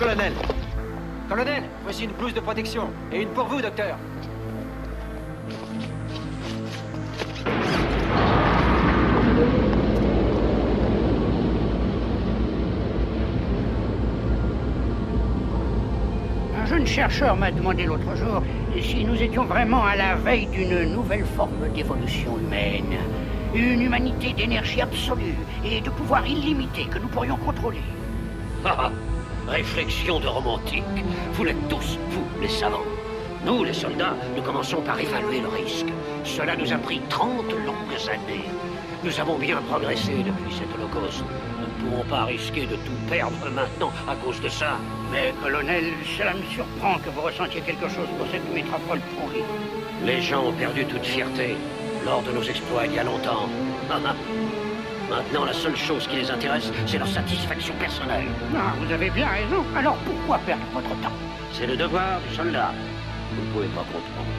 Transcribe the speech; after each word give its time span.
colonel. 0.00 0.32
Colonel, 1.28 1.62
voici 1.82 2.04
une 2.04 2.12
blouse 2.12 2.32
de 2.32 2.40
protection. 2.40 2.88
Et 3.12 3.20
une 3.20 3.28
pour 3.28 3.44
vous, 3.44 3.60
docteur. 3.60 3.98
Un 16.56 16.66
jeune 16.66 16.86
chercheur 16.86 17.36
m'a 17.36 17.50
demandé 17.50 17.84
l'autre 17.84 18.16
jour 18.16 18.42
si 18.80 19.04
nous 19.04 19.20
étions 19.22 19.44
vraiment 19.44 19.84
à 19.84 19.96
la 19.96 20.14
veille 20.14 20.46
d'une 20.46 20.94
nouvelle 20.94 21.26
forme 21.26 21.68
d'évolution 21.74 22.38
humaine. 22.38 22.96
Une 23.54 23.82
humanité 23.82 24.32
d'énergie 24.32 24.80
absolue 24.80 25.36
et 25.62 25.82
de 25.82 25.90
pouvoir 25.90 26.26
illimité 26.26 26.86
que 26.86 26.98
nous 26.98 27.08
pourrions 27.08 27.36
contrôler. 27.36 27.82
Réflexion 29.48 30.20
de 30.20 30.26
romantique. 30.26 30.84
Vous 31.32 31.44
l'êtes 31.44 31.68
tous, 31.68 31.98
vous, 32.10 32.24
les 32.40 32.48
savants. 32.48 32.84
Nous, 33.44 33.64
les 33.64 33.72
soldats, 33.72 34.14
nous 34.36 34.42
commençons 34.42 34.80
par 34.82 34.98
évaluer 35.00 35.40
le 35.40 35.48
risque. 35.48 35.86
Cela 36.24 36.56
nous 36.56 36.72
a 36.72 36.76
pris 36.76 37.00
30 37.08 37.50
longues 37.64 38.08
années. 38.08 38.44
Nous 39.02 39.18
avons 39.18 39.38
bien 39.38 39.56
progressé 39.62 40.12
depuis 40.18 40.54
cet 40.54 40.68
holocauste. 40.74 41.24
Nous 41.58 41.86
ne 41.86 41.90
pourrons 41.90 42.04
pas 42.04 42.24
risquer 42.24 42.66
de 42.66 42.76
tout 42.76 43.00
perdre 43.08 43.50
maintenant 43.54 43.92
à 44.08 44.14
cause 44.16 44.40
de 44.40 44.48
ça. 44.48 44.76
Mais, 45.10 45.32
colonel, 45.42 45.84
cela 46.18 46.34
me 46.34 46.42
surprend 46.52 46.98
que 46.98 47.10
vous 47.10 47.22
ressentiez 47.22 47.62
quelque 47.62 47.88
chose 47.88 48.08
pour 48.18 48.26
cette 48.30 48.54
métropole 48.54 49.00
pourrie. 49.16 49.44
Les 50.04 50.20
gens 50.20 50.46
ont 50.46 50.52
perdu 50.52 50.84
toute 50.84 51.04
fierté 51.04 51.56
lors 52.04 52.22
de 52.22 52.32
nos 52.32 52.42
exploits 52.42 52.86
il 52.86 52.94
y 52.94 52.98
a 52.98 53.04
longtemps. 53.04 53.48
Maintenant, 55.10 55.44
la 55.44 55.52
seule 55.52 55.76
chose 55.76 56.06
qui 56.06 56.16
les 56.16 56.30
intéresse, 56.30 56.70
c'est 56.86 56.98
leur 56.98 57.08
satisfaction 57.08 57.74
personnelle. 57.80 58.28
Ah, 58.56 58.74
vous 58.78 58.92
avez 58.92 59.10
bien 59.10 59.26
raison. 59.26 59.64
Alors 59.76 59.96
pourquoi 60.06 60.38
perdre 60.46 60.62
votre 60.72 60.88
temps 61.00 61.12
C'est 61.52 61.66
le 61.66 61.76
devoir 61.76 62.20
du 62.20 62.36
soldat. 62.36 62.72
Vous 63.32 63.44
ne 63.44 63.50
pouvez 63.50 63.66
pas 63.74 63.80
comprendre. 63.80 64.30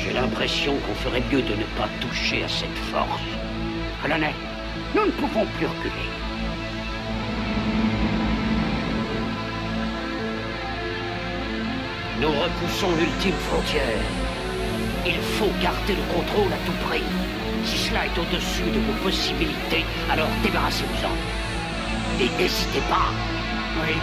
J'ai 0.00 0.14
l'impression 0.14 0.72
qu'on 0.86 0.94
ferait 0.94 1.22
mieux 1.30 1.42
de 1.42 1.54
ne 1.54 1.64
pas 1.76 1.88
toucher 2.00 2.44
à 2.44 2.48
cette 2.48 2.78
force. 2.90 3.20
Colonel, 4.02 4.32
nous 4.94 5.04
ne 5.04 5.10
pouvons 5.10 5.44
plus 5.58 5.66
reculer. 5.66 6.31
Nous 12.22 12.30
repoussons 12.30 12.94
l'ultime 13.00 13.34
frontière. 13.50 13.98
Il 15.04 15.18
faut 15.34 15.50
garder 15.60 15.96
le 15.96 16.14
contrôle 16.14 16.52
à 16.52 16.56
tout 16.64 16.86
prix. 16.86 17.02
Si 17.64 17.76
cela 17.76 18.06
est 18.06 18.16
au-dessus 18.16 18.70
de 18.70 18.78
vos 18.78 18.92
possibilités, 19.02 19.84
alors 20.08 20.28
débarrassez-vous-en. 20.44 22.22
Et 22.22 22.30
n'hésitez 22.40 22.78
pas. 22.88 23.10
Oui, 23.82 23.96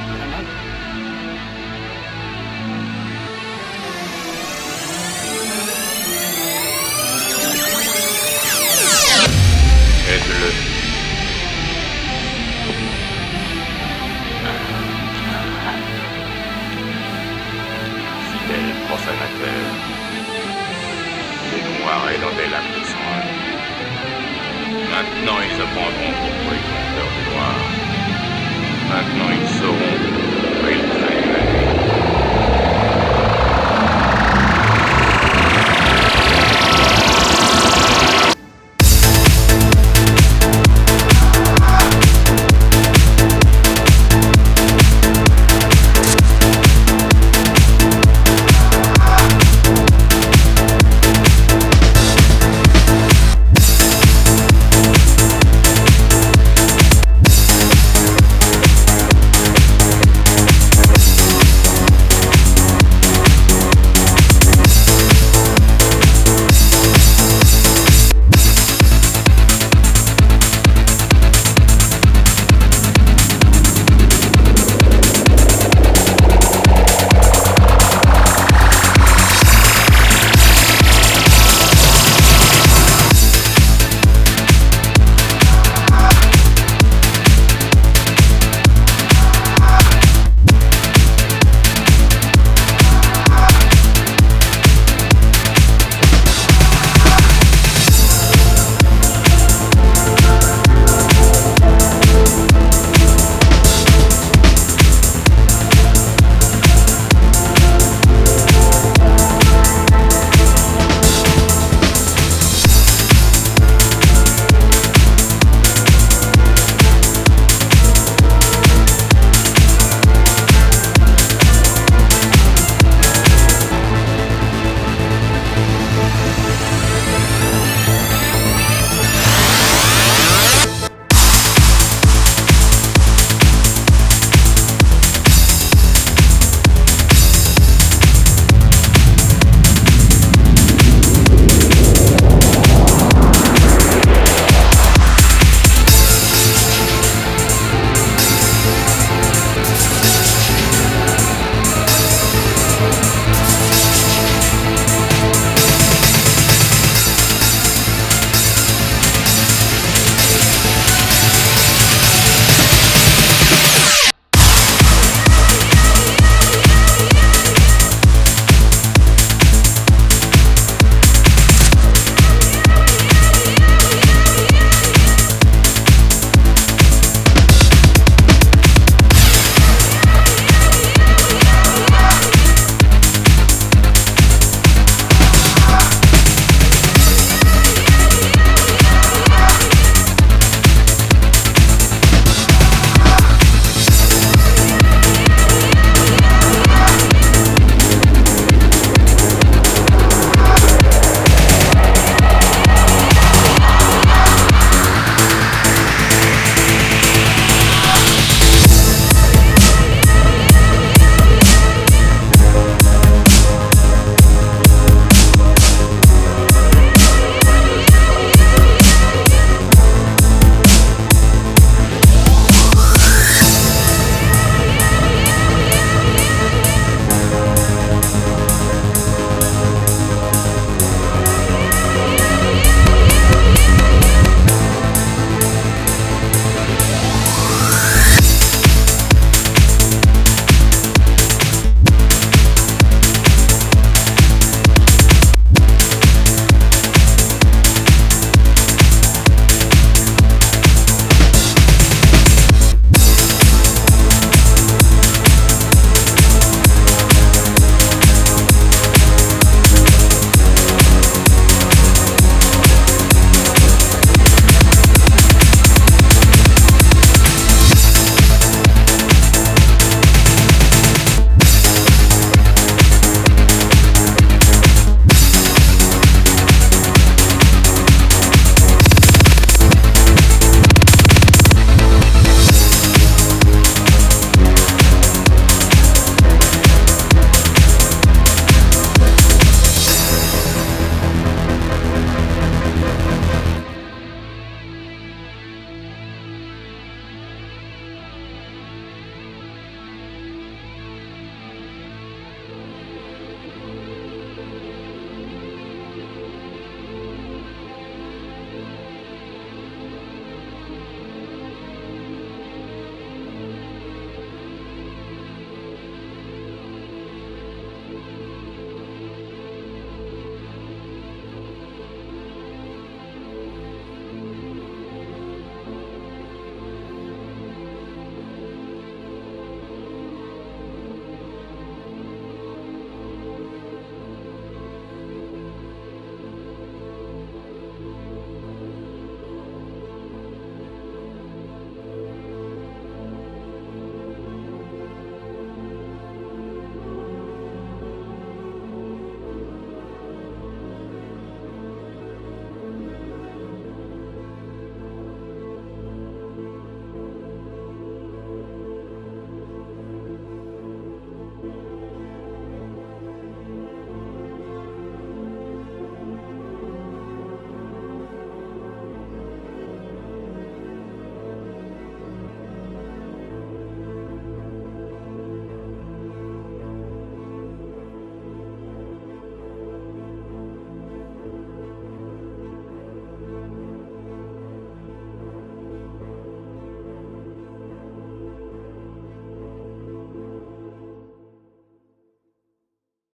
Profanateur. 19.10 19.66
Les 21.52 21.64
noirs 21.82 22.06
dans 22.22 22.36
des 22.38 22.48
lacs 22.48 22.74
de 22.78 22.84
sang. 22.86 23.10
Maintenant, 24.92 25.40
ils 25.42 25.56
se 25.58 25.66
prendront 25.74 26.14
pour 26.22 26.34
précurseurs 26.46 27.12
du 27.18 27.24
noir. 27.34 27.56
Maintenant, 28.88 29.30
ils 29.32 29.50
sauront 29.60 30.29